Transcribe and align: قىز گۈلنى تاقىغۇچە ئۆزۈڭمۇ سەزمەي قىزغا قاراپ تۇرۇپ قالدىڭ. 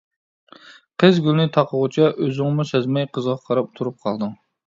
قىز 1.03 1.19
گۈلنى 1.27 1.45
تاقىغۇچە 1.57 2.09
ئۆزۈڭمۇ 2.27 2.67
سەزمەي 2.71 3.07
قىزغا 3.17 3.37
قاراپ 3.45 3.69
تۇرۇپ 3.81 4.03
قالدىڭ. 4.07 4.35